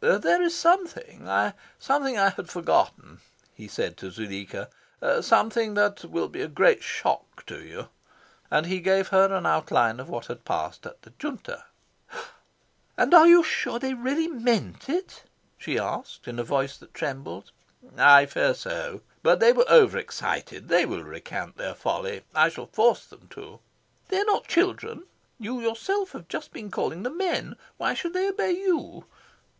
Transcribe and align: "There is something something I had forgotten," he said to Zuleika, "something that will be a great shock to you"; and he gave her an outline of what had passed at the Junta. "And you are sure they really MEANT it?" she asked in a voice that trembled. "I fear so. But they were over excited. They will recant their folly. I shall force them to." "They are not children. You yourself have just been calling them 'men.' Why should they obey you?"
"There 0.00 0.42
is 0.42 0.56
something 0.56 1.28
something 1.78 2.18
I 2.18 2.30
had 2.30 2.50
forgotten," 2.50 3.20
he 3.54 3.68
said 3.68 3.96
to 3.98 4.10
Zuleika, 4.10 4.70
"something 5.20 5.74
that 5.74 6.04
will 6.06 6.26
be 6.26 6.42
a 6.42 6.48
great 6.48 6.82
shock 6.82 7.46
to 7.46 7.62
you"; 7.62 7.88
and 8.50 8.66
he 8.66 8.80
gave 8.80 9.06
her 9.14 9.32
an 9.32 9.46
outline 9.46 10.00
of 10.00 10.08
what 10.08 10.26
had 10.26 10.44
passed 10.44 10.84
at 10.84 11.02
the 11.02 11.10
Junta. 11.16 11.64
"And 12.96 13.12
you 13.12 13.40
are 13.42 13.44
sure 13.44 13.78
they 13.78 13.94
really 13.94 14.26
MEANT 14.26 14.88
it?" 14.88 15.22
she 15.56 15.78
asked 15.78 16.26
in 16.26 16.40
a 16.40 16.42
voice 16.42 16.76
that 16.78 16.92
trembled. 16.92 17.52
"I 17.96 18.26
fear 18.26 18.54
so. 18.54 19.02
But 19.22 19.38
they 19.38 19.52
were 19.52 19.64
over 19.70 19.96
excited. 19.96 20.66
They 20.66 20.86
will 20.86 21.04
recant 21.04 21.56
their 21.56 21.76
folly. 21.76 22.24
I 22.34 22.48
shall 22.48 22.66
force 22.66 23.04
them 23.06 23.28
to." 23.30 23.60
"They 24.08 24.18
are 24.18 24.24
not 24.24 24.48
children. 24.48 25.04
You 25.38 25.60
yourself 25.60 26.10
have 26.10 26.26
just 26.26 26.52
been 26.52 26.68
calling 26.72 27.04
them 27.04 27.16
'men.' 27.18 27.54
Why 27.76 27.94
should 27.94 28.14
they 28.14 28.28
obey 28.28 28.50
you?" 28.56 29.04